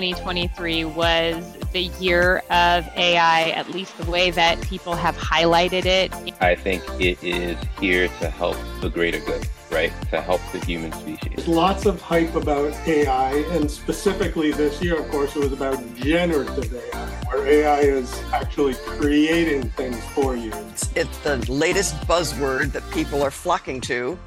2023 0.00 0.86
was 0.86 1.58
the 1.72 1.90
year 2.00 2.38
of 2.48 2.88
AI, 2.96 3.50
at 3.50 3.70
least 3.70 3.98
the 3.98 4.10
way 4.10 4.30
that 4.30 4.58
people 4.62 4.94
have 4.94 5.14
highlighted 5.14 5.84
it. 5.84 6.10
I 6.40 6.54
think 6.54 6.82
it 6.98 7.22
is 7.22 7.58
here 7.78 8.08
to 8.20 8.30
help 8.30 8.56
the 8.80 8.88
greater 8.88 9.20
good, 9.20 9.46
right? 9.70 9.92
To 10.08 10.22
help 10.22 10.40
the 10.52 10.64
human 10.64 10.90
species. 10.92 11.32
There's 11.36 11.48
lots 11.48 11.84
of 11.84 12.00
hype 12.00 12.34
about 12.34 12.72
AI, 12.88 13.32
and 13.50 13.70
specifically 13.70 14.52
this 14.52 14.80
year, 14.80 14.98
of 14.98 15.10
course, 15.10 15.36
it 15.36 15.40
was 15.40 15.52
about 15.52 15.78
generative 15.96 16.72
AI, 16.72 17.06
where 17.26 17.46
AI 17.46 17.80
is 17.80 18.22
actually 18.32 18.76
creating 18.86 19.68
things 19.72 20.02
for 20.14 20.34
you. 20.34 20.50
It's, 20.70 20.90
it's 20.96 21.18
the 21.18 21.36
latest 21.52 21.94
buzzword 22.08 22.72
that 22.72 22.90
people 22.90 23.22
are 23.22 23.30
flocking 23.30 23.82
to 23.82 24.18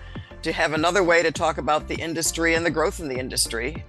to 0.43 0.51
have 0.51 0.73
another 0.73 1.03
way 1.03 1.23
to 1.23 1.31
talk 1.31 1.57
about 1.57 1.87
the 1.87 1.95
industry 1.95 2.53
and 2.53 2.63
the 2.63 2.69
growth 2.69 2.99
in 2.99 3.07
the 3.07 3.17
industry. 3.17 3.83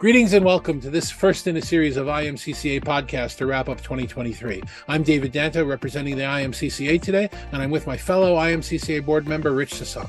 Greetings 0.00 0.32
and 0.32 0.46
welcome 0.46 0.80
to 0.80 0.88
this 0.88 1.10
first 1.10 1.46
in 1.46 1.58
a 1.58 1.60
series 1.60 1.98
of 1.98 2.06
IMCCA 2.06 2.82
podcasts 2.82 3.36
to 3.36 3.44
wrap 3.44 3.68
up 3.68 3.82
2023. 3.82 4.62
I'm 4.88 5.02
David 5.02 5.30
Danto, 5.30 5.68
representing 5.68 6.16
the 6.16 6.22
IMCCA 6.22 7.02
today, 7.02 7.28
and 7.52 7.60
I'm 7.60 7.70
with 7.70 7.86
my 7.86 7.98
fellow 7.98 8.36
IMCCA 8.36 9.04
board 9.04 9.28
member, 9.28 9.52
Rich 9.52 9.74
Sassone. 9.74 10.08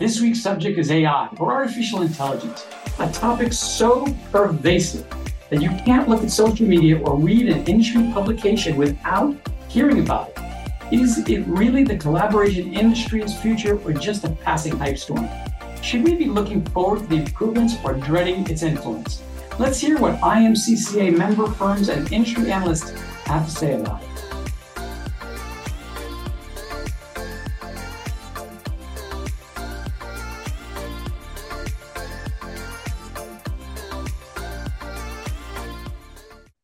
This 0.00 0.18
week's 0.18 0.40
subject 0.40 0.78
is 0.78 0.90
AI, 0.90 1.28
or 1.38 1.52
artificial 1.52 2.00
intelligence, 2.00 2.66
a 2.98 3.12
topic 3.12 3.52
so 3.52 4.06
pervasive 4.32 5.06
that 5.50 5.60
you 5.60 5.68
can't 5.84 6.08
look 6.08 6.22
at 6.22 6.30
social 6.30 6.66
media 6.66 6.98
or 7.00 7.18
read 7.18 7.50
an 7.50 7.66
industry 7.66 8.10
publication 8.14 8.78
without 8.78 9.36
hearing 9.68 10.00
about 10.00 10.30
it. 10.30 10.38
Is 10.90 11.18
it 11.18 11.46
really 11.46 11.84
the 11.84 11.98
collaboration 11.98 12.72
industry's 12.72 13.38
future 13.42 13.78
or 13.84 13.92
just 13.92 14.24
a 14.24 14.30
passing 14.30 14.78
hype 14.78 14.96
storm? 14.96 15.28
Should 15.84 16.02
we 16.04 16.14
be 16.14 16.24
looking 16.24 16.64
forward 16.64 17.00
to 17.00 17.06
the 17.08 17.16
improvements 17.16 17.74
or 17.84 17.92
dreading 17.92 18.48
its 18.48 18.62
influence? 18.62 19.22
Let's 19.58 19.78
hear 19.78 19.98
what 19.98 20.18
IMCCA 20.20 21.14
member 21.14 21.46
firms 21.46 21.90
and 21.90 22.10
industry 22.10 22.50
analysts 22.50 22.98
have 23.26 23.44
to 23.44 23.50
say 23.50 23.78
about 23.78 24.02
it. 24.02 24.08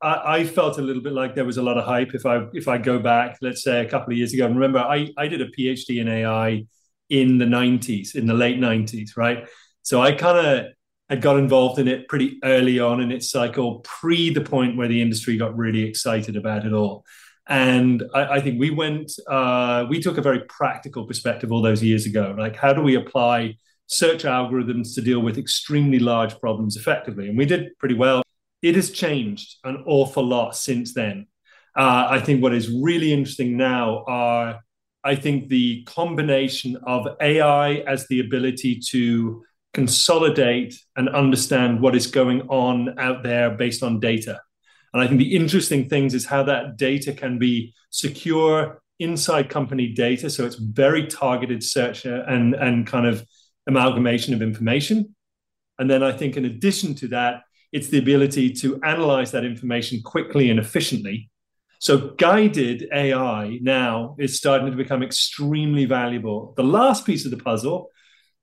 I, 0.03 0.45
felt 0.45 0.79
a 0.79 0.83
little 0.83 1.03
bit 1.03 1.13
like 1.13 1.35
there 1.35 1.45
was 1.45 1.59
a 1.59 1.63
lot 1.63 1.77
of 1.77 1.85
hype. 1.85 2.15
If 2.15 2.25
I 2.25 2.47
if 2.55 2.69
I 2.69 2.79
go 2.79 2.99
back, 2.99 3.37
let's 3.43 3.63
say 3.63 3.85
a 3.85 3.89
couple 3.89 4.13
of 4.13 4.17
years 4.17 4.33
ago, 4.33 4.47
and 4.47 4.55
remember, 4.55 4.79
I 4.79 5.11
I 5.19 5.29
did 5.29 5.43
a 5.43 5.51
PhD 5.51 6.01
in 6.01 6.09
AI 6.09 6.65
in 7.11 7.39
the 7.39 7.45
90s, 7.45 8.15
in 8.15 8.27
the 8.27 8.35
late 8.35 8.59
90s, 8.59 9.17
right? 9.17 9.47
So 9.83 10.01
I 10.01 10.13
kind 10.13 10.47
of 10.47 10.67
had 11.09 11.21
got 11.21 11.37
involved 11.37 11.81
in 11.81 11.89
it 11.89 12.09
pretty 12.09 12.39
early 12.45 12.79
on 12.79 13.01
in 13.01 13.11
its 13.11 13.31
cycle, 13.31 13.81
pre 13.81 14.33
the 14.33 14.41
point 14.41 14.77
where 14.77 14.89
the 14.89 15.03
industry 15.03 15.37
got 15.37 15.57
really 15.57 15.83
excited 15.83 16.37
about 16.37 16.65
it 16.65 16.73
all. 16.73 17.05
And 17.49 18.05
I, 18.15 18.37
I 18.37 18.41
think 18.41 18.61
we 18.61 18.71
went, 18.71 19.11
uh, 19.29 19.85
we 19.89 20.01
took 20.01 20.19
a 20.19 20.23
very 20.23 20.41
practical 20.49 21.05
perspective 21.07 21.51
all 21.51 21.63
those 21.63 21.83
years 21.83 22.07
ago. 22.07 22.35
Like, 22.39 22.55
how 22.55 22.73
do 22.73 22.81
we 22.81 22.95
apply 22.95 23.57
search 23.89 24.23
algorithms 24.23 24.95
to 24.95 25.03
deal 25.03 25.19
with 25.19 25.37
extremely 25.37 25.99
large 25.99 26.39
problems 26.39 26.77
effectively? 26.77 27.29
And 27.29 27.37
we 27.37 27.45
did 27.45 27.77
pretty 27.79 27.97
well. 27.97 28.23
It 28.63 28.77
has 28.77 28.93
changed 28.93 29.57
an 29.65 29.83
awful 29.87 30.25
lot 30.25 30.55
since 30.55 30.95
then. 30.95 31.27
Uh, 31.77 32.07
I 32.11 32.21
think 32.21 32.41
what 32.41 32.55
is 32.55 32.71
really 32.71 33.13
interesting 33.13 33.57
now 33.57 34.05
are 34.07 34.61
I 35.03 35.15
think 35.15 35.49
the 35.49 35.83
combination 35.85 36.77
of 36.87 37.07
AI 37.21 37.75
as 37.87 38.07
the 38.09 38.21
ability 38.21 38.81
to 38.91 39.43
consolidate 39.73 40.79
and 40.97 41.09
understand 41.09 41.81
what 41.81 41.95
is 41.95 42.07
going 42.07 42.43
on 42.49 42.99
out 42.99 43.23
there 43.23 43.51
based 43.51 43.83
on 43.83 44.01
data. 44.01 44.41
And 44.93 45.03
I 45.03 45.07
think 45.07 45.19
the 45.19 45.37
interesting 45.37 45.89
things 45.89 46.15
is 46.15 46.27
how 46.27 46.43
that 46.45 46.77
data 46.77 47.13
can 47.13 47.39
be 47.39 47.73
secure 47.91 48.83
inside 48.99 49.49
company 49.49 49.89
data. 49.93 50.29
So 50.29 50.45
it's 50.45 50.57
very 50.57 51.07
targeted 51.07 51.63
search 51.63 52.05
and, 52.05 52.55
and 52.55 52.87
kind 52.87 53.07
of 53.07 53.25
amalgamation 53.67 54.35
of 54.35 54.43
information. 54.43 55.15
And 55.79 55.89
then 55.89 56.03
I 56.03 56.13
think 56.13 56.37
in 56.37 56.45
addition 56.45 56.95
to 56.97 57.09
that, 57.09 57.43
it's 57.73 57.89
the 57.89 57.99
ability 57.99 58.53
to 58.55 58.81
analyze 58.83 59.31
that 59.31 59.45
information 59.45 60.03
quickly 60.03 60.51
and 60.51 60.59
efficiently 60.59 61.31
so 61.81 62.11
guided 62.19 62.89
AI 62.93 63.59
now 63.63 64.15
is 64.19 64.37
starting 64.37 64.71
to 64.71 64.77
become 64.77 65.03
extremely 65.03 65.87
valuable. 65.87 66.53
The 66.59 66.63
last 66.63 67.07
piece 67.07 67.25
of 67.25 67.31
the 67.31 67.39
puzzle 67.39 67.89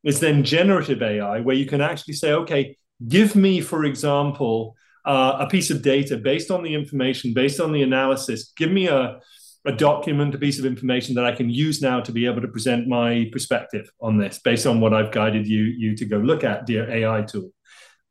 is 0.04 0.20
then 0.20 0.44
generative 0.44 1.04
AI, 1.04 1.42
where 1.42 1.56
you 1.56 1.68
can 1.68 1.80
actually 1.80 2.16
say, 2.16 2.34
okay, 2.34 2.76
give 3.08 3.36
me, 3.36 3.62
for 3.62 3.86
example, 3.86 4.76
uh, 5.06 5.38
a 5.42 5.48
piece 5.48 5.70
of 5.70 5.84
data 5.84 6.18
based 6.18 6.50
on 6.50 6.64
the 6.64 6.74
information, 6.74 7.36
based 7.36 7.60
on 7.60 7.72
the 7.72 7.84
analysis. 7.84 8.54
Give 8.58 8.72
me 8.72 8.88
a, 8.88 9.20
a 9.68 9.72
document, 9.72 10.34
a 10.34 10.40
piece 10.40 10.58
of 10.58 10.66
information 10.66 11.14
that 11.14 11.26
I 11.26 11.36
can 11.36 11.48
use 11.48 11.80
now 11.80 12.00
to 12.00 12.12
be 12.12 12.26
able 12.26 12.42
to 12.42 12.48
present 12.48 12.88
my 12.88 13.30
perspective 13.32 13.88
on 14.02 14.18
this 14.18 14.40
based 14.40 14.66
on 14.66 14.80
what 14.80 14.96
I've 14.96 15.12
guided 15.12 15.48
you 15.48 15.62
you 15.62 15.96
to 15.98 16.06
go 16.06 16.18
look 16.18 16.44
at, 16.44 16.66
dear 16.66 16.90
AI 16.90 17.22
tool. 17.22 17.52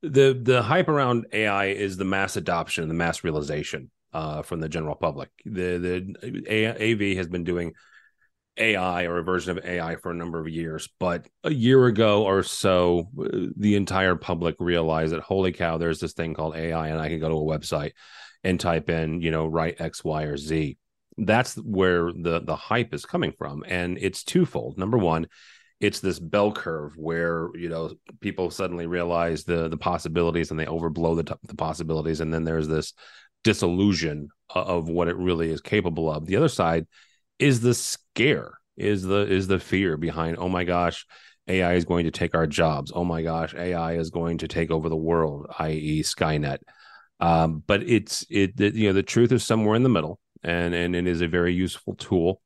The 0.02 0.38
the 0.40 0.62
hype 0.62 0.88
around 0.88 1.26
AI 1.32 1.66
is 1.66 1.96
the 1.96 2.04
mass 2.04 2.36
adoption, 2.36 2.86
the 2.86 2.94
mass 2.94 3.24
realization 3.24 3.90
uh, 4.12 4.42
from 4.42 4.60
the 4.60 4.68
general 4.68 4.94
public. 4.94 5.30
The 5.44 6.14
the 6.22 6.80
AV 6.80 7.16
has 7.16 7.28
been 7.28 7.44
doing 7.44 7.72
AI 8.58 9.04
or 9.04 9.18
a 9.18 9.22
version 9.22 9.56
of 9.56 9.64
AI 9.64 9.96
for 9.96 10.10
a 10.10 10.14
number 10.14 10.40
of 10.40 10.48
years, 10.48 10.88
but 10.98 11.28
a 11.44 11.52
year 11.52 11.86
ago 11.86 12.24
or 12.24 12.42
so, 12.42 13.08
the 13.56 13.76
entire 13.76 14.16
public 14.16 14.56
realized 14.58 15.12
that 15.12 15.20
holy 15.20 15.52
cow, 15.52 15.76
there's 15.76 16.00
this 16.00 16.14
thing 16.14 16.34
called 16.34 16.56
AI, 16.56 16.88
and 16.88 17.00
I 17.00 17.08
can 17.08 17.20
go 17.20 17.28
to 17.28 17.34
a 17.34 17.58
website 17.58 17.92
and 18.42 18.58
type 18.58 18.88
in, 18.88 19.20
you 19.20 19.30
know, 19.30 19.46
write 19.46 19.80
X, 19.80 20.04
Y, 20.04 20.22
or 20.22 20.36
Z. 20.36 20.78
That's 21.18 21.54
where 21.56 22.12
the 22.12 22.40
the 22.40 22.56
hype 22.56 22.94
is 22.94 23.06
coming 23.06 23.32
from, 23.32 23.64
and 23.66 23.98
it's 24.00 24.22
twofold. 24.22 24.78
Number 24.78 24.98
one, 24.98 25.28
it's 25.80 26.00
this 26.00 26.18
bell 26.18 26.52
curve 26.52 26.96
where 26.96 27.48
you 27.54 27.68
know 27.68 27.92
people 28.20 28.50
suddenly 28.50 28.86
realize 28.86 29.44
the 29.44 29.68
the 29.68 29.76
possibilities 29.76 30.50
and 30.50 30.58
they 30.60 30.66
overblow 30.66 31.16
the, 31.16 31.38
the 31.44 31.54
possibilities, 31.54 32.20
and 32.20 32.32
then 32.32 32.44
there's 32.44 32.68
this 32.68 32.92
disillusion 33.46 34.28
of 34.50 34.88
what 34.88 35.06
it 35.06 35.16
really 35.16 35.50
is 35.50 35.60
capable 35.60 36.10
of. 36.10 36.26
The 36.26 36.34
other 36.34 36.48
side 36.48 36.88
is 37.38 37.60
the 37.60 37.74
scare, 37.74 38.58
is 38.76 39.04
the 39.04 39.20
is 39.20 39.46
the 39.46 39.60
fear 39.60 39.96
behind, 39.96 40.36
oh 40.38 40.48
my 40.48 40.64
gosh, 40.64 41.06
AI 41.46 41.74
is 41.74 41.84
going 41.84 42.06
to 42.06 42.10
take 42.10 42.34
our 42.34 42.48
jobs. 42.48 42.90
Oh 42.92 43.04
my 43.04 43.22
gosh, 43.22 43.54
AI 43.54 43.92
is 43.94 44.10
going 44.10 44.38
to 44.38 44.48
take 44.48 44.72
over 44.72 44.88
the 44.88 44.96
world, 44.96 45.46
i.e. 45.60 46.02
Skynet. 46.02 46.58
Um, 47.20 47.62
but 47.64 47.84
it's 47.84 48.26
it, 48.28 48.60
it 48.60 48.74
you 48.74 48.88
know 48.88 48.92
the 48.92 49.04
truth 49.04 49.30
is 49.30 49.44
somewhere 49.44 49.76
in 49.76 49.84
the 49.84 49.88
middle, 49.88 50.18
and 50.42 50.74
and 50.74 50.96
it 50.96 51.06
is 51.06 51.20
a 51.20 51.28
very 51.28 51.54
useful 51.54 51.94
tool. 51.94 52.42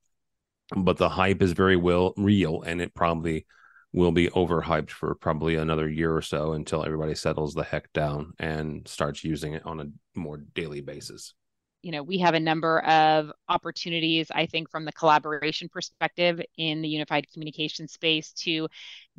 But 0.77 0.99
the 0.99 1.09
hype 1.09 1.41
is 1.41 1.53
very 1.53 1.77
well 1.77 2.13
real, 2.19 2.61
and 2.61 2.83
it 2.83 2.95
probably 2.95 3.47
will 3.93 4.13
be 4.13 4.29
overhyped 4.29 4.91
for 4.91 5.15
probably 5.15 5.57
another 5.57 5.89
year 5.89 6.15
or 6.15 6.23
so 6.23 6.53
until 6.53 6.85
everybody 6.85 7.15
settles 7.15 7.55
the 7.55 7.65
heck 7.65 7.93
down 7.93 8.33
and 8.39 8.87
starts 8.87 9.25
using 9.25 9.55
it 9.55 9.67
on 9.67 9.81
a 9.81 10.19
more 10.19 10.39
daily 10.55 10.81
basis. 10.81 11.35
You 11.83 11.93
know 11.93 12.03
we 12.03 12.19
have 12.19 12.35
a 12.35 12.41
number 12.41 12.81
of 12.81 13.33
opportunities 13.49 14.31
i 14.35 14.45
think 14.45 14.71
from 14.71 14.85
the 14.85 14.93
collaboration 14.93 15.67
perspective 15.71 16.39
in 16.59 16.83
the 16.83 16.89
unified 16.89 17.27
communication 17.33 17.89
space 17.89 18.33
to 18.33 18.69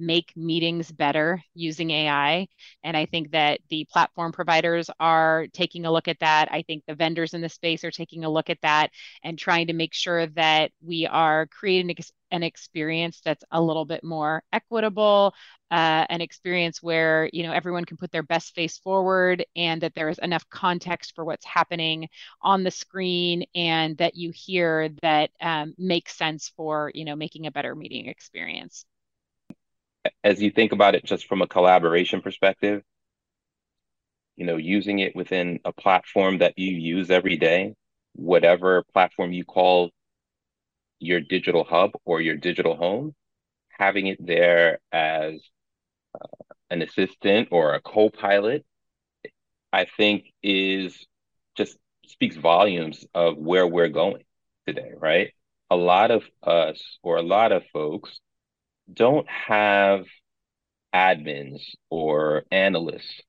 make 0.01 0.33
meetings 0.35 0.91
better 0.91 1.41
using 1.53 1.91
ai 1.91 2.47
and 2.83 2.97
i 2.97 3.05
think 3.05 3.31
that 3.31 3.59
the 3.69 3.85
platform 3.91 4.31
providers 4.31 4.89
are 4.99 5.47
taking 5.53 5.85
a 5.85 5.91
look 5.91 6.07
at 6.07 6.19
that. 6.19 6.51
I 6.51 6.61
think 6.63 6.83
the 6.85 6.95
vendors 6.95 7.33
in 7.33 7.41
the 7.41 7.49
space 7.49 7.83
are 7.83 7.91
taking 7.91 8.23
a 8.25 8.29
look 8.29 8.49
at 8.49 8.61
that 8.61 8.91
and 9.23 9.37
trying 9.37 9.67
to 9.67 9.73
make 9.73 9.93
sure 9.93 10.27
that 10.27 10.71
we 10.81 11.07
are 11.07 11.47
creating 11.47 11.95
an 12.31 12.43
experience 12.43 13.21
that's 13.23 13.43
a 13.51 13.61
little 13.61 13.85
bit 13.85 14.03
more 14.03 14.43
equitable 14.53 15.33
uh, 15.71 16.05
an 16.09 16.21
experience 16.21 16.83
where 16.83 17.29
you 17.33 17.43
know 17.43 17.53
everyone 17.53 17.85
can 17.85 17.97
put 17.97 18.11
their 18.11 18.23
best 18.23 18.53
face 18.55 18.77
forward 18.77 19.45
and 19.55 19.81
that 19.81 19.93
there 19.95 20.09
is 20.09 20.17
enough 20.19 20.47
context 20.49 21.13
for 21.15 21.23
what's 21.23 21.45
happening 21.45 22.07
on 22.41 22.63
the 22.63 22.71
screen 22.71 23.45
and 23.55 23.97
that 23.97 24.15
you 24.15 24.31
hear 24.31 24.89
that 25.01 25.29
um, 25.41 25.73
makes 25.77 26.15
sense 26.17 26.51
for 26.57 26.91
you 26.93 27.05
know 27.05 27.15
making 27.15 27.47
a 27.47 27.51
better 27.51 27.75
meeting 27.75 28.07
experience 28.07 28.85
as 30.23 30.41
you 30.41 30.51
think 30.51 30.71
about 30.71 30.95
it 30.95 31.05
just 31.05 31.27
from 31.27 31.41
a 31.41 31.47
collaboration 31.47 32.21
perspective 32.21 32.83
you 34.35 34.45
know 34.45 34.57
using 34.57 34.99
it 34.99 35.15
within 35.15 35.59
a 35.65 35.73
platform 35.73 36.39
that 36.39 36.57
you 36.57 36.71
use 36.71 37.09
every 37.09 37.37
day 37.37 37.73
whatever 38.13 38.83
platform 38.93 39.31
you 39.31 39.45
call 39.45 39.89
your 40.99 41.19
digital 41.19 41.63
hub 41.63 41.91
or 42.05 42.21
your 42.21 42.35
digital 42.35 42.75
home 42.75 43.13
having 43.81 44.07
it 44.07 44.23
there 44.25 44.79
as 44.91 45.41
uh, 46.13 46.27
an 46.69 46.83
assistant 46.83 47.47
or 47.51 47.73
a 47.73 47.81
co-pilot, 47.81 48.63
I 49.73 49.85
think 49.85 50.25
is 50.43 51.05
just 51.57 51.77
speaks 52.05 52.35
volumes 52.35 53.05
of 53.15 53.37
where 53.37 53.65
we're 53.65 53.89
going 53.89 54.23
today, 54.67 54.91
right? 54.97 55.31
A 55.71 55.75
lot 55.75 56.11
of 56.11 56.23
us 56.43 56.99
or 57.01 57.17
a 57.17 57.23
lot 57.23 57.51
of 57.51 57.63
folks 57.73 58.19
don't 58.91 59.27
have 59.29 60.05
admins 60.93 61.61
or 61.89 62.43
analysts 62.51 63.21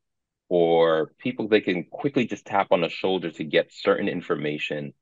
or 0.48 1.12
people 1.18 1.48
they 1.48 1.60
can 1.60 1.84
quickly 1.84 2.26
just 2.26 2.44
tap 2.44 2.68
on 2.72 2.82
the 2.82 2.88
shoulder 2.88 3.30
to 3.30 3.44
get 3.44 3.72
certain 3.72 4.08
information 4.08 4.92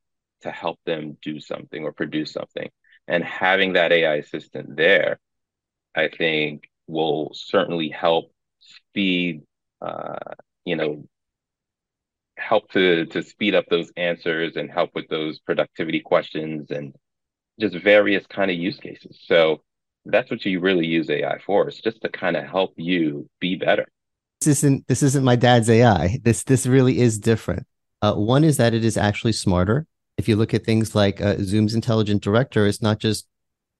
to 0.43 0.51
help 0.51 0.79
them 0.87 1.17
do 1.23 1.41
something 1.41 1.83
or 1.85 1.93
produce 1.93 2.33
something. 2.33 2.69
And 3.09 3.25
having 3.25 3.73
that 3.73 3.93
AI 3.93 4.17
assistant 4.17 4.77
there, 4.77 5.19
I 5.95 6.09
think 6.09 6.69
will 6.87 7.33
certainly 7.35 7.89
help 7.89 8.33
speed, 8.61 9.43
uh, 9.81 10.19
you 10.65 10.77
know, 10.77 11.05
help 12.37 12.71
to 12.73 13.07
to 13.07 13.23
speed 13.23 13.55
up 13.55 13.67
those 13.69 13.93
answers 13.97 14.57
and 14.57 14.71
help 14.71 14.91
with 14.95 15.09
those 15.09 15.39
productivity 15.41 16.01
questions 16.01 16.71
and 16.71 16.95
just 17.59 17.77
various 17.77 18.27
kind 18.27 18.51
of 18.51 18.57
use 18.57 18.79
cases. 18.79 19.21
So 19.27 19.63
that's 20.05 20.31
what 20.31 20.45
you 20.45 20.61
really 20.61 20.87
use 20.87 21.11
AI 21.11 21.39
for. 21.45 21.69
It's 21.69 21.81
just 21.81 22.01
to 22.03 22.09
kind 22.09 22.37
of 22.37 22.45
help 22.45 22.73
you 22.77 23.29
be 23.41 23.57
better. 23.57 23.87
This 24.41 24.59
isn't 24.59 24.89
this 24.89 25.03
isn't 25.03 25.25
my 25.25 25.37
dad's 25.37 25.69
AI. 25.69 26.19
This 26.23 26.45
this 26.45 26.67
really 26.67 27.01
is 27.01 27.19
different. 27.19 27.67
Uh, 28.03 28.15
one 28.15 28.45
is 28.45 28.57
that 28.57 28.73
it 28.73 28.85
is 28.85 28.97
actually 28.97 29.33
smarter. 29.33 29.87
If 30.17 30.29
you 30.29 30.37
look 30.37 30.55
at 30.55 30.65
things 30.65 30.95
like 30.95 31.21
uh, 31.21 31.37
Zoom's 31.41 31.75
intelligent 31.75 32.23
director, 32.23 32.67
it's 32.67 32.83
not 32.83 32.99
just 32.99 33.27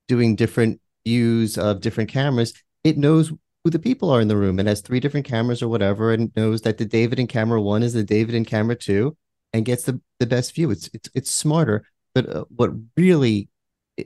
doing 0.09 0.37
different 0.37 0.81
views 1.07 1.57
of 1.57 1.81
different 1.81 2.11
cameras. 2.11 2.53
It 2.85 2.99
knows 2.99 3.33
who 3.65 3.71
the 3.71 3.79
people 3.79 4.11
are 4.11 4.21
in 4.21 4.29
the 4.29 4.37
room 4.37 4.59
and 4.59 4.69
has 4.69 4.81
three 4.81 5.01
different 5.01 5.27
cameras 5.27 5.63
or 5.63 5.69
whatever, 5.69 6.13
and 6.13 6.35
knows 6.37 6.63
that 6.63 6.79
the 6.79 6.85
David 6.85 7.19
in 7.19 7.27
camera 7.27 7.61
one 7.61 7.83
is 7.83 7.95
the 7.95 8.05
David 8.05 8.35
in 8.35 8.45
camera 8.45 8.77
two, 8.77 9.17
and 9.53 9.65
gets 9.65 9.85
the, 9.85 10.01
the 10.19 10.27
best 10.27 10.55
view. 10.55 10.71
It's 10.71 10.91
it's 10.93 11.09
it's 11.15 11.31
smarter. 11.31 11.85
But 12.15 12.29
uh, 12.29 12.45
what 12.55 12.71
really 12.97 13.49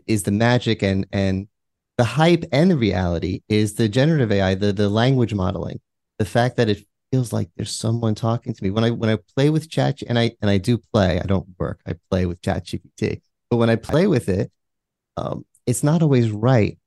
is 0.07 0.23
the 0.23 0.31
magic 0.31 0.83
and 0.83 1.07
and 1.13 1.49
the 1.97 2.05
hype 2.05 2.45
and 2.53 2.71
the 2.71 2.77
reality 2.77 3.43
is 3.49 3.75
the 3.75 3.89
generative 3.89 4.33
AI, 4.33 4.55
the 4.55 4.73
the 4.73 4.89
language 4.89 5.35
modeling, 5.35 5.81
the 6.19 6.25
fact 6.25 6.57
that 6.57 6.69
it 6.69 6.85
feels 7.13 7.33
like 7.33 7.49
there's 7.57 7.71
someone 7.75 8.15
talking 8.15 8.53
to 8.53 8.65
me 8.65 8.71
when 8.71 8.85
I 8.85 8.91
when 8.91 9.11
I 9.11 9.19
play 9.37 9.51
with 9.51 9.71
Chat 9.71 10.03
and 10.09 10.19
I 10.19 10.33
and 10.43 10.51
I 10.51 10.59
do 10.59 10.79
play. 10.93 11.21
I 11.21 11.27
don't 11.27 11.47
work. 11.59 11.81
I 11.87 11.95
play 12.11 12.27
with 12.27 12.43
Chat 12.43 12.67
GPT, 12.67 13.21
but 13.51 13.59
when 13.59 13.71
I 13.71 13.77
play 13.77 14.07
with 14.07 14.29
it, 14.29 14.51
um, 15.17 15.45
it's 15.67 15.83
not 15.85 16.03
always 16.03 16.31
right. 16.31 16.79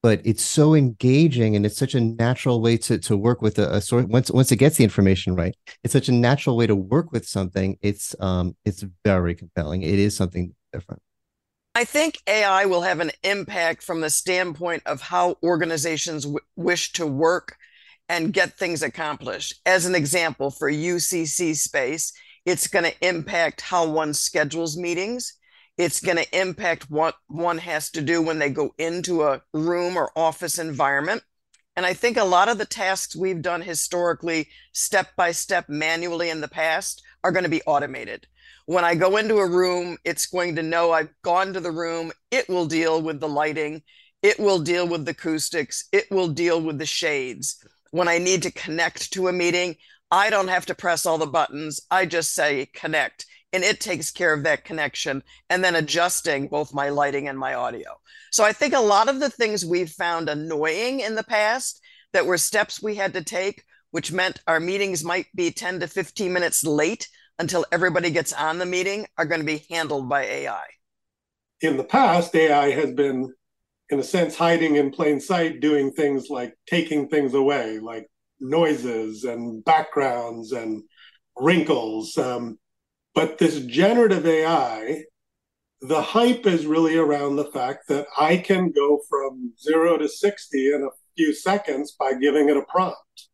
But 0.00 0.20
it's 0.24 0.44
so 0.44 0.74
engaging 0.74 1.56
and 1.56 1.66
it's 1.66 1.76
such 1.76 1.94
a 1.94 2.00
natural 2.00 2.60
way 2.60 2.76
to 2.78 2.98
to 2.98 3.16
work 3.16 3.42
with 3.42 3.58
a, 3.58 3.74
a 3.76 3.80
sort. 3.80 4.08
Once 4.08 4.30
once 4.30 4.50
it 4.52 4.56
gets 4.56 4.76
the 4.76 4.84
information 4.84 5.34
right, 5.36 5.54
it's 5.84 5.92
such 5.92 6.08
a 6.08 6.12
natural 6.12 6.56
way 6.56 6.66
to 6.66 6.76
work 6.76 7.12
with 7.12 7.26
something. 7.26 7.78
It's 7.82 8.16
um 8.20 8.56
it's 8.64 8.84
very 9.04 9.34
compelling. 9.34 9.82
It 9.82 9.98
is 9.98 10.16
something 10.16 10.54
different. 10.72 11.02
I 11.78 11.84
think 11.84 12.20
AI 12.26 12.64
will 12.64 12.82
have 12.82 12.98
an 12.98 13.12
impact 13.22 13.84
from 13.84 14.00
the 14.00 14.10
standpoint 14.10 14.82
of 14.84 15.00
how 15.00 15.36
organizations 15.44 16.24
w- 16.24 16.40
wish 16.56 16.92
to 16.94 17.06
work 17.06 17.56
and 18.08 18.32
get 18.32 18.58
things 18.58 18.82
accomplished. 18.82 19.54
As 19.64 19.86
an 19.86 19.94
example, 19.94 20.50
for 20.50 20.68
UCC 20.68 21.54
space, 21.54 22.12
it's 22.44 22.66
going 22.66 22.84
to 22.84 23.06
impact 23.08 23.60
how 23.60 23.86
one 23.86 24.12
schedules 24.12 24.76
meetings. 24.76 25.34
It's 25.76 26.00
going 26.00 26.16
to 26.16 26.36
impact 26.36 26.90
what 26.90 27.14
one 27.28 27.58
has 27.58 27.92
to 27.92 28.02
do 28.02 28.22
when 28.22 28.40
they 28.40 28.50
go 28.50 28.74
into 28.78 29.22
a 29.22 29.42
room 29.54 29.96
or 29.96 30.10
office 30.16 30.58
environment. 30.58 31.22
And 31.76 31.86
I 31.86 31.94
think 31.94 32.16
a 32.16 32.24
lot 32.24 32.48
of 32.48 32.58
the 32.58 32.66
tasks 32.66 33.14
we've 33.14 33.40
done 33.40 33.62
historically, 33.62 34.48
step 34.72 35.10
by 35.16 35.30
step, 35.30 35.68
manually 35.68 36.28
in 36.28 36.40
the 36.40 36.48
past, 36.48 37.04
are 37.24 37.32
going 37.32 37.44
to 37.44 37.50
be 37.50 37.62
automated. 37.66 38.26
When 38.66 38.84
I 38.84 38.94
go 38.94 39.16
into 39.16 39.38
a 39.38 39.48
room, 39.48 39.96
it's 40.04 40.26
going 40.26 40.56
to 40.56 40.62
know 40.62 40.92
I've 40.92 41.14
gone 41.22 41.52
to 41.54 41.60
the 41.60 41.72
room. 41.72 42.12
It 42.30 42.48
will 42.48 42.66
deal 42.66 43.00
with 43.00 43.20
the 43.20 43.28
lighting. 43.28 43.82
It 44.22 44.38
will 44.38 44.58
deal 44.58 44.86
with 44.86 45.04
the 45.04 45.12
acoustics. 45.12 45.84
It 45.92 46.10
will 46.10 46.28
deal 46.28 46.60
with 46.60 46.78
the 46.78 46.86
shades. 46.86 47.64
When 47.90 48.08
I 48.08 48.18
need 48.18 48.42
to 48.42 48.50
connect 48.50 49.12
to 49.12 49.28
a 49.28 49.32
meeting, 49.32 49.76
I 50.10 50.30
don't 50.30 50.48
have 50.48 50.66
to 50.66 50.74
press 50.74 51.06
all 51.06 51.18
the 51.18 51.26
buttons. 51.26 51.80
I 51.90 52.06
just 52.06 52.34
say 52.34 52.66
connect, 52.66 53.26
and 53.52 53.62
it 53.62 53.80
takes 53.80 54.10
care 54.10 54.32
of 54.32 54.42
that 54.44 54.64
connection 54.64 55.22
and 55.48 55.62
then 55.62 55.74
adjusting 55.74 56.48
both 56.48 56.74
my 56.74 56.88
lighting 56.88 57.28
and 57.28 57.38
my 57.38 57.54
audio. 57.54 57.98
So 58.30 58.44
I 58.44 58.52
think 58.52 58.74
a 58.74 58.80
lot 58.80 59.08
of 59.08 59.20
the 59.20 59.30
things 59.30 59.64
we've 59.64 59.90
found 59.90 60.28
annoying 60.28 61.00
in 61.00 61.14
the 61.14 61.24
past 61.24 61.80
that 62.12 62.26
were 62.26 62.38
steps 62.38 62.82
we 62.82 62.94
had 62.94 63.14
to 63.14 63.24
take, 63.24 63.64
which 63.90 64.12
meant 64.12 64.40
our 64.46 64.60
meetings 64.60 65.04
might 65.04 65.26
be 65.34 65.50
10 65.50 65.80
to 65.80 65.88
15 65.88 66.32
minutes 66.32 66.64
late 66.64 67.08
until 67.38 67.64
everybody 67.72 68.10
gets 68.10 68.32
on 68.32 68.58
the 68.58 68.66
meeting 68.66 69.06
are 69.16 69.24
going 69.24 69.40
to 69.40 69.46
be 69.46 69.64
handled 69.70 70.08
by 70.08 70.24
AI. 70.24 70.64
In 71.60 71.76
the 71.76 71.84
past, 71.84 72.34
AI 72.34 72.70
has 72.70 72.92
been, 72.92 73.32
in 73.90 73.98
a 73.98 74.04
sense, 74.04 74.36
hiding 74.36 74.76
in 74.76 74.90
plain 74.90 75.20
sight, 75.20 75.60
doing 75.60 75.92
things 75.92 76.28
like 76.30 76.54
taking 76.66 77.08
things 77.08 77.34
away, 77.34 77.78
like 77.78 78.06
noises 78.40 79.24
and 79.24 79.64
backgrounds 79.64 80.52
and 80.52 80.82
wrinkles. 81.36 82.16
Um, 82.16 82.58
but 83.14 83.38
this 83.38 83.60
generative 83.60 84.26
AI, 84.26 85.04
the 85.80 86.02
hype 86.02 86.46
is 86.46 86.66
really 86.66 86.96
around 86.96 87.36
the 87.36 87.50
fact 87.52 87.88
that 87.88 88.06
I 88.18 88.36
can 88.36 88.70
go 88.70 89.00
from 89.08 89.52
zero 89.60 89.96
to 89.96 90.08
60 90.08 90.72
in 90.74 90.82
a 90.82 90.94
few 91.16 91.32
seconds 91.32 91.96
by 91.98 92.14
giving 92.14 92.48
it 92.48 92.56
a 92.56 92.62
prompt. 92.62 93.28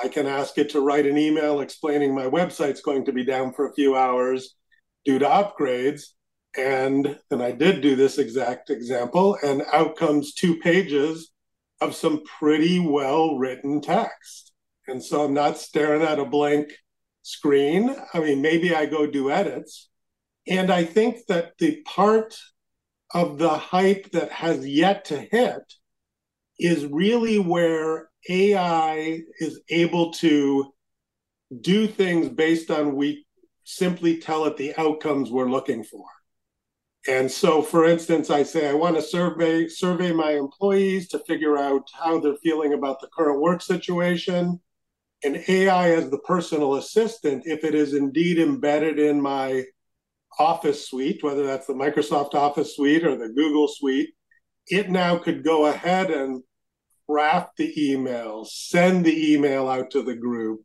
I 0.00 0.08
can 0.08 0.26
ask 0.26 0.58
it 0.58 0.70
to 0.70 0.80
write 0.80 1.06
an 1.06 1.18
email 1.18 1.60
explaining 1.60 2.14
my 2.14 2.26
website's 2.26 2.80
going 2.80 3.04
to 3.06 3.12
be 3.12 3.24
down 3.24 3.52
for 3.52 3.66
a 3.66 3.74
few 3.74 3.96
hours 3.96 4.54
due 5.04 5.18
to 5.18 5.24
upgrades. 5.26 6.02
And 6.56 7.18
then 7.30 7.42
I 7.42 7.52
did 7.52 7.80
do 7.80 7.96
this 7.96 8.18
exact 8.18 8.70
example, 8.70 9.36
and 9.42 9.62
out 9.72 9.96
comes 9.96 10.34
two 10.34 10.56
pages 10.56 11.30
of 11.80 11.94
some 11.94 12.22
pretty 12.38 12.80
well 12.80 13.36
written 13.36 13.80
text. 13.80 14.52
And 14.86 15.02
so 15.02 15.24
I'm 15.24 15.34
not 15.34 15.58
staring 15.58 16.02
at 16.02 16.18
a 16.18 16.24
blank 16.24 16.72
screen. 17.22 17.94
I 18.14 18.20
mean, 18.20 18.40
maybe 18.40 18.74
I 18.74 18.86
go 18.86 19.06
do 19.06 19.30
edits. 19.30 19.88
And 20.46 20.70
I 20.70 20.84
think 20.84 21.26
that 21.28 21.52
the 21.58 21.82
part 21.84 22.38
of 23.12 23.38
the 23.38 23.50
hype 23.50 24.10
that 24.12 24.32
has 24.32 24.66
yet 24.66 25.04
to 25.06 25.18
hit 25.18 25.62
is 26.58 26.86
really 26.86 27.38
where 27.38 28.10
AI 28.28 29.20
is 29.38 29.60
able 29.68 30.12
to 30.12 30.72
do 31.60 31.86
things 31.86 32.28
based 32.28 32.70
on 32.70 32.96
we 32.96 33.26
simply 33.64 34.18
tell 34.18 34.44
it 34.46 34.56
the 34.56 34.74
outcomes 34.76 35.30
we're 35.30 35.50
looking 35.50 35.84
for. 35.84 36.04
And 37.06 37.30
so, 37.30 37.62
for 37.62 37.86
instance, 37.86 38.28
I 38.28 38.42
say 38.42 38.68
I 38.68 38.74
want 38.74 38.96
to 38.96 39.02
survey 39.02 39.68
survey 39.68 40.12
my 40.12 40.32
employees 40.32 41.08
to 41.08 41.18
figure 41.20 41.56
out 41.56 41.88
how 41.94 42.18
they're 42.18 42.36
feeling 42.42 42.74
about 42.74 43.00
the 43.00 43.08
current 43.16 43.40
work 43.40 43.62
situation. 43.62 44.60
And 45.24 45.42
AI 45.48 45.92
as 45.92 46.10
the 46.10 46.18
personal 46.18 46.74
assistant, 46.74 47.44
if 47.46 47.64
it 47.64 47.74
is 47.74 47.94
indeed 47.94 48.38
embedded 48.38 48.98
in 48.98 49.20
my 49.20 49.64
Office 50.38 50.88
suite, 50.88 51.22
whether 51.22 51.44
that's 51.44 51.66
the 51.66 51.72
Microsoft 51.72 52.34
Office 52.34 52.76
suite 52.76 53.04
or 53.04 53.16
the 53.16 53.28
Google 53.28 53.68
suite, 53.68 54.10
it 54.68 54.90
now 54.90 55.18
could 55.18 55.42
go 55.42 55.66
ahead 55.66 56.10
and 56.10 56.42
craft 57.08 57.56
the 57.56 57.90
email, 57.92 58.44
send 58.44 59.04
the 59.04 59.32
email 59.32 59.68
out 59.68 59.90
to 59.90 60.02
the 60.02 60.14
group, 60.14 60.60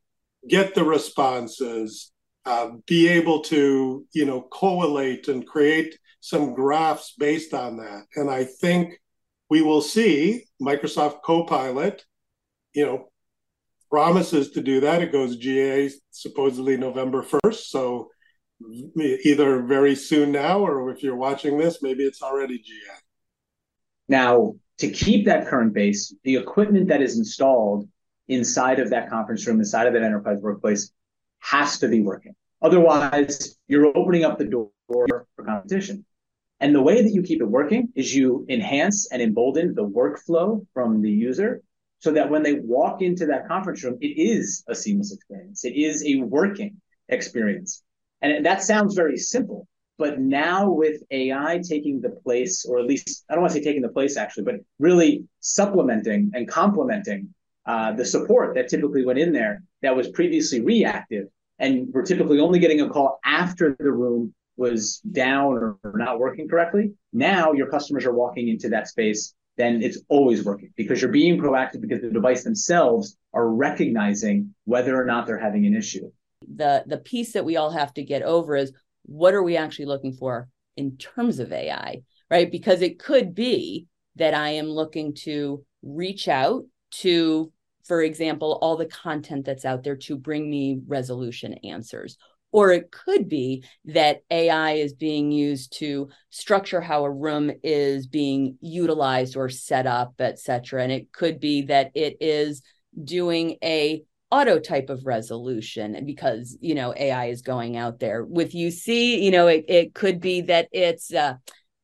get 0.48 0.76
the 0.76 0.84
responses, 0.84 2.12
uh, 2.46 2.72
be 2.86 3.08
able 3.08 3.42
to, 3.42 4.06
you 4.12 4.26
know, 4.26 4.42
collate 4.42 5.28
and 5.28 5.48
create 5.48 5.98
some 6.20 6.54
graphs 6.54 7.14
based 7.18 7.54
on 7.54 7.78
that. 7.78 8.04
And 8.16 8.30
I 8.30 8.44
think 8.44 9.00
we 9.50 9.62
will 9.62 9.82
see 9.82 10.44
Microsoft 10.62 11.22
Copilot, 11.22 12.04
you 12.74 12.86
know, 12.86 13.10
promises 13.90 14.52
to 14.52 14.62
do 14.62 14.82
that. 14.82 15.02
It 15.02 15.12
goes 15.12 15.38
GA 15.38 15.90
supposedly 16.12 16.76
November 16.76 17.24
1st. 17.24 17.66
So 17.66 18.10
either 18.98 19.64
very 19.64 19.96
soon 19.96 20.32
now, 20.32 20.60
or 20.60 20.92
if 20.92 21.04
you're 21.04 21.16
watching 21.16 21.58
this, 21.58 21.82
maybe 21.82 22.04
it's 22.04 22.22
already 22.22 22.58
GA. 22.58 22.96
Now, 24.08 24.56
to 24.80 24.90
keep 24.90 25.26
that 25.26 25.48
current 25.48 25.74
base, 25.74 26.14
the 26.24 26.36
equipment 26.36 26.88
that 26.88 27.02
is 27.02 27.18
installed 27.18 27.88
inside 28.28 28.80
of 28.80 28.90
that 28.90 29.10
conference 29.10 29.46
room, 29.46 29.60
inside 29.60 29.88
of 29.88 29.94
that 29.94 30.04
enterprise 30.04 30.40
workplace, 30.42 30.92
has 31.40 31.80
to 31.80 31.88
be 31.88 32.02
working. 32.02 32.34
Otherwise, 32.62 33.58
you're 33.68 33.96
opening 33.98 34.24
up 34.24 34.38
the 34.38 34.46
door 34.46 34.72
for 34.88 35.26
competition. 35.46 36.06
And 36.60 36.74
the 36.74 36.82
way 36.82 37.02
that 37.02 37.12
you 37.12 37.22
keep 37.22 37.42
it 37.42 37.46
working 37.46 37.90
is 37.94 38.16
you 38.16 38.46
enhance 38.48 39.12
and 39.12 39.22
embolden 39.22 39.76
the 39.76 39.86
workflow 39.86 40.66
from 40.74 41.02
the 41.02 41.12
user 41.12 41.62
so 42.00 42.12
that 42.12 42.30
when 42.30 42.44
they 42.44 42.54
walk 42.54 43.02
into 43.02 43.26
that 43.26 43.48
conference 43.48 43.84
room, 43.84 43.98
it 44.02 44.18
is 44.18 44.64
a 44.70 44.76
seamless 44.76 45.14
experience. 45.14 45.66
It 45.66 45.76
is 45.76 46.06
a 46.06 46.22
working 46.22 46.82
experience. 47.10 47.84
And 48.22 48.46
that 48.46 48.64
sounds 48.64 48.96
very 48.96 49.18
simple, 49.18 49.68
but 49.98 50.20
now 50.20 50.70
with 50.70 51.02
AI 51.12 51.62
taking 51.68 52.02
the 52.02 52.10
place, 52.10 52.66
or 52.66 52.80
at 52.80 52.86
least 52.86 53.26
I 53.30 53.34
don't 53.34 53.42
want 53.42 53.54
to 53.54 53.60
say 53.60 53.64
taking 53.64 53.82
the 53.82 53.90
place 53.90 54.18
actually, 54.18 54.44
but 54.44 54.56
really 54.80 55.26
supplementing 55.40 56.32
and 56.34 56.48
complementing 56.48 57.34
uh, 57.66 57.94
the 57.94 58.06
support 58.06 58.56
that 58.56 58.70
typically 58.70 59.06
went 59.06 59.20
in 59.20 59.32
there 59.32 59.64
that 59.82 59.96
was 59.96 60.10
previously 60.10 60.62
reactive, 60.62 61.28
and 61.60 61.88
we're 61.94 62.04
typically 62.04 62.40
only 62.40 62.60
getting 62.60 62.82
a 62.82 62.90
call 62.90 63.20
after 63.24 63.76
the 63.80 63.92
room 63.92 64.34
was 64.56 65.00
down 65.00 65.54
or, 65.54 65.78
or 65.84 65.98
not 65.98 66.20
working 66.20 66.48
correctly. 66.48 66.92
Now 67.12 67.54
your 67.54 67.68
customers 67.68 68.06
are 68.06 68.14
walking 68.14 68.50
into 68.50 68.70
that 68.70 68.88
space 68.88 69.34
then 69.58 69.82
it's 69.84 70.00
always 70.10 70.44
working 70.44 70.72
because 70.76 71.02
you're 71.02 71.12
being 71.12 71.40
proactive 71.40 71.82
because 71.82 72.02
the 72.02 72.10
device 72.10 72.44
themselves 72.44 73.18
are 73.34 73.48
recognizing 73.48 74.54
whether 74.66 75.00
or 75.00 75.06
not 75.06 75.28
they're 75.28 75.38
having 75.38 75.66
an 75.66 75.76
issue. 75.76 76.12
The 76.56 76.84
the 76.88 76.98
piece 76.98 77.34
that 77.34 77.46
we 77.46 77.56
all 77.56 77.72
have 77.72 77.94
to 77.94 78.04
get 78.04 78.22
over 78.24 78.56
is 78.56 78.74
what 79.06 79.34
are 79.34 79.44
we 79.44 79.58
actually 79.58 79.86
looking 79.86 80.14
for 80.14 80.50
in 80.76 80.98
terms 80.98 81.40
of 81.40 81.52
AI, 81.52 82.02
right? 82.30 82.52
Because 82.52 82.82
it 82.82 83.00
could 83.00 83.36
be 83.36 83.88
that 84.16 84.34
I 84.34 84.50
am 84.50 84.68
looking 84.68 85.14
to 85.24 85.64
reach 85.82 86.28
out 86.28 86.64
to 86.92 87.52
for 87.84 88.02
example 88.02 88.58
all 88.62 88.78
the 88.78 88.86
content 88.86 89.46
that's 89.46 89.66
out 89.66 89.84
there 89.84 89.98
to 89.98 90.16
bring 90.16 90.50
me 90.50 90.80
resolution 90.88 91.54
answers 91.66 92.18
or 92.54 92.72
it 92.72 92.92
could 92.92 93.28
be 93.28 93.66
that 93.86 94.22
AI 94.30 94.74
is 94.74 94.94
being 94.94 95.32
used 95.32 95.74
to 95.80 96.10
structure 96.30 96.80
how 96.80 97.04
a 97.04 97.12
room 97.12 97.52
is 97.64 98.06
being 98.06 98.58
utilized 98.62 99.36
or 99.36 99.50
set 99.50 99.88
up, 99.88 100.14
et 100.20 100.38
cetera. 100.40 100.84
And 100.84 100.92
it 100.92 101.12
could 101.12 101.40
be 101.40 101.64
that 101.64 101.92
it 101.96 102.18
is 102.22 102.62
doing 103.04 103.58
a 103.64 104.04
auto 104.34 104.58
type 104.58 104.90
of 104.90 105.06
resolution 105.06 106.04
because 106.06 106.58
you 106.60 106.74
know 106.74 106.94
AI 106.98 107.28
is 107.28 107.44
going 107.44 107.78
out 107.78 108.00
there 108.00 108.24
with 108.24 108.54
UC. 108.54 109.22
You 109.22 109.30
know, 109.30 109.48
it, 109.48 109.66
it 109.68 109.94
could 109.94 110.20
be 110.20 110.42
that 110.42 110.70
it's 110.72 111.14
uh, 111.14 111.36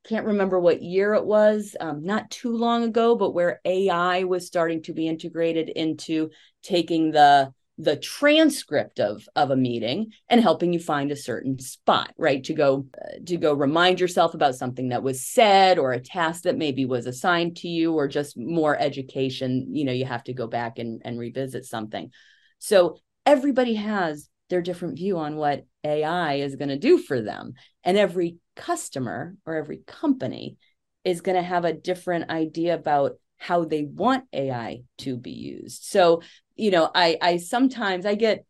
can't 0.07 0.25
remember 0.25 0.59
what 0.59 0.81
year 0.81 1.13
it 1.13 1.25
was, 1.25 1.75
um, 1.79 2.03
not 2.03 2.31
too 2.31 2.57
long 2.57 2.83
ago, 2.83 3.15
but 3.15 3.35
where 3.35 3.61
AI 3.65 4.23
was 4.23 4.47
starting 4.47 4.81
to 4.83 4.93
be 4.93 5.07
integrated 5.07 5.69
into 5.69 6.31
taking 6.63 7.11
the 7.11 7.53
the 7.77 7.95
transcript 7.95 8.99
of 8.99 9.25
of 9.37 9.51
a 9.51 9.55
meeting 9.55 10.11
and 10.27 10.41
helping 10.41 10.73
you 10.73 10.79
find 10.79 11.11
a 11.11 11.15
certain 11.15 11.57
spot 11.59 12.13
right 12.17 12.43
to 12.43 12.53
go 12.53 12.85
uh, 13.01 13.19
to 13.25 13.37
go 13.37 13.53
remind 13.53 14.01
yourself 14.01 14.33
about 14.33 14.53
something 14.53 14.89
that 14.89 15.01
was 15.01 15.25
said 15.25 15.79
or 15.79 15.93
a 15.93 15.99
task 16.01 16.43
that 16.43 16.57
maybe 16.57 16.83
was 16.83 17.05
assigned 17.05 17.55
to 17.55 17.69
you 17.69 17.93
or 17.93 18.05
just 18.05 18.37
more 18.37 18.77
education 18.77 19.65
you 19.73 19.85
know 19.85 19.93
you 19.93 20.03
have 20.03 20.25
to 20.25 20.33
go 20.33 20.45
back 20.45 20.77
and, 20.77 21.01
and 21.05 21.17
revisit 21.17 21.63
something 21.63 22.11
so 22.59 22.97
everybody 23.25 23.75
has 23.75 24.29
their 24.49 24.61
different 24.61 24.97
view 24.97 25.17
on 25.17 25.35
what 25.35 25.65
ai 25.83 26.35
is 26.35 26.55
going 26.55 26.69
to 26.69 26.77
do 26.77 26.97
for 26.97 27.21
them 27.21 27.53
and 27.83 27.97
every 27.97 28.37
customer 28.55 29.35
or 29.45 29.55
every 29.55 29.81
company 29.87 30.57
is 31.03 31.21
going 31.21 31.35
to 31.35 31.41
have 31.41 31.65
a 31.65 31.73
different 31.73 32.29
idea 32.29 32.75
about 32.75 33.13
how 33.37 33.63
they 33.63 33.83
want 33.83 34.25
AI 34.33 34.81
to 34.97 35.15
be 35.15 35.31
used. 35.31 35.85
So 35.85 36.21
you 36.59 36.71
know 36.71 36.91
i 36.93 37.17
i 37.21 37.37
sometimes 37.37 38.05
i 38.05 38.13
get 38.13 38.45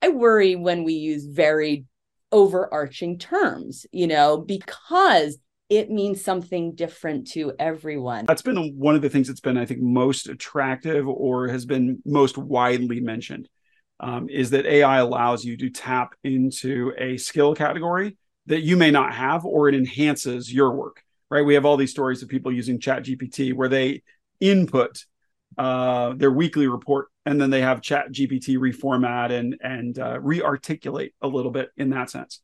i 0.00 0.08
worry 0.08 0.56
when 0.56 0.84
we 0.84 0.94
use 0.94 1.26
very 1.26 1.84
overarching 2.32 3.18
terms 3.18 3.86
you 3.92 4.06
know 4.06 4.38
because 4.38 5.38
it 5.68 5.90
means 5.90 6.22
something 6.22 6.74
different 6.74 7.26
to 7.26 7.52
everyone 7.58 8.24
that's 8.26 8.42
been 8.42 8.74
one 8.76 8.94
of 8.94 9.02
the 9.02 9.08
things 9.08 9.28
that's 9.28 9.40
been 9.40 9.56
i 9.56 9.64
think 9.64 9.80
most 9.80 10.28
attractive 10.28 11.06
or 11.08 11.48
has 11.48 11.64
been 11.64 12.00
most 12.04 12.38
widely 12.38 13.00
mentioned 13.00 13.48
um, 14.00 14.28
is 14.28 14.50
that 14.50 14.66
ai 14.66 14.98
allows 14.98 15.44
you 15.44 15.56
to 15.56 15.70
tap 15.70 16.14
into 16.22 16.92
a 16.98 17.16
skill 17.16 17.54
category 17.54 18.16
that 18.46 18.60
you 18.60 18.76
may 18.76 18.90
not 18.90 19.14
have 19.14 19.44
or 19.44 19.68
it 19.68 19.74
enhances 19.74 20.52
your 20.52 20.72
work 20.72 21.02
right 21.30 21.44
we 21.44 21.54
have 21.54 21.64
all 21.64 21.76
these 21.76 21.90
stories 21.90 22.22
of 22.22 22.28
people 22.28 22.52
using 22.52 22.78
chat 22.78 23.02
gpt 23.02 23.54
where 23.54 23.68
they 23.68 24.02
input 24.40 25.04
uh, 25.58 26.12
their 26.16 26.30
weekly 26.30 26.66
report, 26.66 27.08
and 27.24 27.40
then 27.40 27.50
they 27.50 27.62
have 27.62 27.80
Chat 27.80 28.12
GPT 28.12 28.58
reformat 28.58 29.30
and 29.30 29.56
and 29.62 29.98
uh, 29.98 30.18
rearticulate 30.18 31.14
a 31.22 31.28
little 31.28 31.50
bit 31.50 31.70
in 31.76 31.90
that 31.90 32.10
sense. 32.10 32.40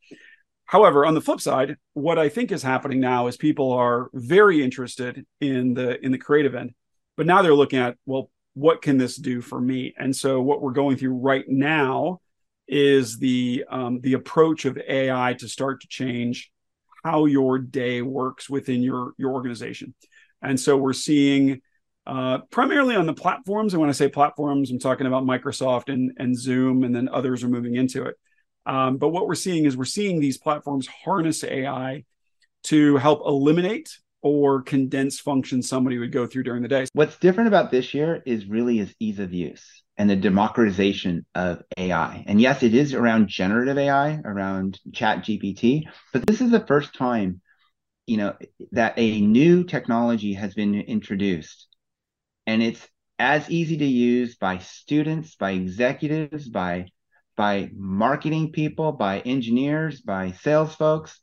However, 0.72 1.04
on 1.04 1.12
the 1.12 1.20
flip 1.20 1.38
side, 1.38 1.76
what 1.92 2.18
I 2.18 2.30
think 2.30 2.50
is 2.50 2.62
happening 2.62 2.98
now 2.98 3.26
is 3.26 3.36
people 3.36 3.72
are 3.72 4.08
very 4.14 4.64
interested 4.64 5.26
in 5.38 5.74
the 5.74 6.02
in 6.02 6.12
the 6.12 6.18
creative 6.18 6.54
end, 6.54 6.72
but 7.14 7.26
now 7.26 7.42
they're 7.42 7.54
looking 7.54 7.78
at 7.78 7.98
well, 8.06 8.30
what 8.54 8.80
can 8.80 8.96
this 8.96 9.16
do 9.16 9.42
for 9.42 9.60
me? 9.60 9.92
And 9.98 10.16
so 10.16 10.40
what 10.40 10.62
we're 10.62 10.72
going 10.72 10.96
through 10.96 11.18
right 11.18 11.44
now 11.46 12.22
is 12.66 13.18
the 13.18 13.66
um, 13.70 14.00
the 14.00 14.14
approach 14.14 14.64
of 14.64 14.78
AI 14.78 15.34
to 15.40 15.46
start 15.46 15.82
to 15.82 15.88
change 15.88 16.50
how 17.04 17.26
your 17.26 17.58
day 17.58 18.00
works 18.00 18.48
within 18.48 18.82
your 18.82 19.12
your 19.18 19.32
organization. 19.32 19.92
And 20.40 20.58
so 20.58 20.78
we're 20.78 20.94
seeing 20.94 21.60
uh, 22.06 22.38
primarily 22.50 22.96
on 22.96 23.04
the 23.04 23.12
platforms. 23.12 23.74
And 23.74 23.82
when 23.82 23.90
I 23.90 23.92
say 23.92 24.08
platforms, 24.08 24.70
I'm 24.70 24.78
talking 24.78 25.06
about 25.06 25.24
Microsoft 25.24 25.92
and, 25.92 26.12
and 26.16 26.34
Zoom, 26.34 26.82
and 26.82 26.96
then 26.96 27.10
others 27.10 27.44
are 27.44 27.48
moving 27.48 27.74
into 27.74 28.04
it. 28.04 28.16
Um, 28.66 28.96
but 28.96 29.08
what 29.08 29.26
we're 29.26 29.34
seeing 29.34 29.64
is 29.64 29.76
we're 29.76 29.84
seeing 29.84 30.20
these 30.20 30.38
platforms 30.38 30.86
harness 30.86 31.44
AI 31.44 32.04
to 32.64 32.96
help 32.96 33.22
eliminate 33.26 33.98
or 34.22 34.62
condense 34.62 35.18
functions 35.18 35.68
somebody 35.68 35.98
would 35.98 36.12
go 36.12 36.26
through 36.26 36.44
during 36.44 36.62
the 36.62 36.68
day. 36.68 36.86
What's 36.92 37.18
different 37.18 37.48
about 37.48 37.70
this 37.72 37.92
year 37.92 38.22
is 38.24 38.46
really 38.46 38.78
is 38.78 38.94
ease 39.00 39.18
of 39.18 39.34
use 39.34 39.82
and 39.96 40.08
the 40.08 40.16
democratization 40.16 41.26
of 41.34 41.62
AI. 41.76 42.24
And 42.26 42.40
yes, 42.40 42.62
it 42.62 42.74
is 42.74 42.94
around 42.94 43.28
generative 43.28 43.78
AI, 43.78 44.20
around 44.24 44.78
Chat 44.92 45.24
GPT, 45.24 45.82
but 46.12 46.24
this 46.26 46.40
is 46.40 46.50
the 46.50 46.64
first 46.66 46.94
time, 46.94 47.40
you 48.06 48.16
know, 48.16 48.36
that 48.70 48.94
a 48.96 49.20
new 49.20 49.64
technology 49.64 50.34
has 50.34 50.54
been 50.54 50.74
introduced 50.74 51.66
and 52.46 52.62
it's 52.62 52.86
as 53.18 53.48
easy 53.50 53.76
to 53.76 53.84
use 53.84 54.36
by 54.36 54.58
students, 54.58 55.36
by 55.36 55.52
executives, 55.52 56.48
by 56.48 56.86
by 57.36 57.70
marketing 57.74 58.52
people, 58.52 58.92
by 58.92 59.20
engineers, 59.20 60.00
by 60.00 60.32
sales 60.32 60.74
folks, 60.74 61.18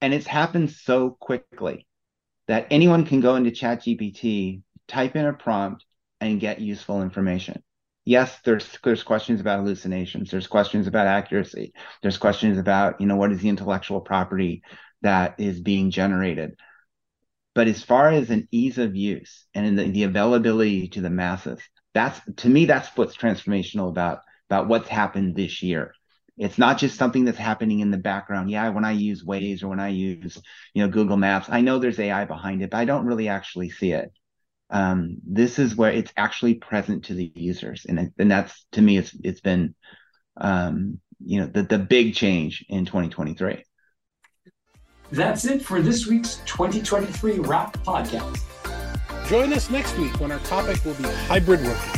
and 0.00 0.14
it's 0.14 0.26
happened 0.26 0.70
so 0.70 1.10
quickly 1.10 1.86
that 2.46 2.66
anyone 2.70 3.04
can 3.04 3.20
go 3.20 3.36
into 3.36 3.50
ChatGPT, 3.50 4.62
type 4.86 5.16
in 5.16 5.26
a 5.26 5.32
prompt, 5.32 5.84
and 6.20 6.40
get 6.40 6.60
useful 6.60 7.02
information. 7.02 7.62
Yes, 8.04 8.38
there's 8.44 8.66
there's 8.82 9.02
questions 9.02 9.40
about 9.40 9.58
hallucinations. 9.58 10.30
There's 10.30 10.46
questions 10.46 10.86
about 10.86 11.06
accuracy. 11.06 11.74
There's 12.00 12.16
questions 12.16 12.56
about 12.58 13.00
you 13.00 13.06
know 13.06 13.16
what 13.16 13.32
is 13.32 13.40
the 13.40 13.50
intellectual 13.50 14.00
property 14.00 14.62
that 15.02 15.34
is 15.38 15.60
being 15.60 15.90
generated. 15.90 16.58
But 17.54 17.68
as 17.68 17.82
far 17.82 18.08
as 18.08 18.30
an 18.30 18.48
ease 18.50 18.78
of 18.78 18.96
use 18.96 19.46
and 19.52 19.78
the, 19.78 19.90
the 19.90 20.04
availability 20.04 20.88
to 20.88 21.00
the 21.00 21.10
masses, 21.10 21.60
that's 21.92 22.20
to 22.36 22.48
me, 22.48 22.64
that's 22.64 22.88
what's 22.96 23.16
transformational 23.16 23.88
about 23.90 24.20
about 24.48 24.68
what's 24.68 24.88
happened 24.88 25.36
this 25.36 25.62
year. 25.62 25.94
It's 26.36 26.58
not 26.58 26.78
just 26.78 26.96
something 26.96 27.24
that's 27.24 27.38
happening 27.38 27.80
in 27.80 27.90
the 27.90 27.98
background. 27.98 28.50
Yeah, 28.50 28.68
when 28.68 28.84
I 28.84 28.92
use 28.92 29.24
Waze 29.24 29.62
or 29.62 29.68
when 29.68 29.80
I 29.80 29.88
use, 29.88 30.40
you 30.72 30.82
know, 30.82 30.90
Google 30.90 31.16
Maps, 31.16 31.48
I 31.50 31.60
know 31.62 31.78
there's 31.78 31.98
AI 31.98 32.24
behind 32.24 32.62
it, 32.62 32.70
but 32.70 32.78
I 32.78 32.84
don't 32.84 33.06
really 33.06 33.28
actually 33.28 33.70
see 33.70 33.92
it. 33.92 34.12
Um, 34.70 35.16
this 35.26 35.58
is 35.58 35.74
where 35.74 35.90
it's 35.90 36.12
actually 36.16 36.54
present 36.54 37.06
to 37.06 37.14
the 37.14 37.32
users, 37.34 37.86
and 37.88 38.12
and 38.18 38.30
that's 38.30 38.66
to 38.72 38.82
me, 38.82 38.98
it's 38.98 39.16
it's 39.24 39.40
been, 39.40 39.74
um, 40.36 41.00
you 41.24 41.40
know, 41.40 41.46
the 41.46 41.62
the 41.62 41.78
big 41.78 42.14
change 42.14 42.64
in 42.68 42.84
2023. 42.84 43.64
That's 45.10 45.46
it 45.46 45.62
for 45.62 45.80
this 45.80 46.06
week's 46.06 46.36
2023 46.44 47.38
Wrap 47.38 47.78
podcast. 47.78 48.42
Join 49.26 49.54
us 49.54 49.70
next 49.70 49.96
week 49.98 50.20
when 50.20 50.30
our 50.30 50.38
topic 50.40 50.84
will 50.84 50.94
be 50.94 51.04
hybrid 51.04 51.62
working. 51.64 51.97